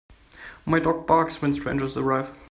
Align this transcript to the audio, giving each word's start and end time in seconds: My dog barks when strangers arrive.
My 0.65 0.79
dog 0.79 1.05
barks 1.05 1.43
when 1.43 1.53
strangers 1.53 1.95
arrive. 1.95 2.33